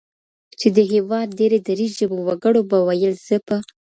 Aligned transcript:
چي 0.59 0.67
د 0.77 0.79
هيواد 0.93 1.27
ډیری 1.39 1.59
دري 1.69 1.87
ژبو 1.97 2.17
وګړو 2.27 2.61
به 2.69 2.77
ویل: 2.87 3.13
«زه 3.27 3.37
په 3.47 3.57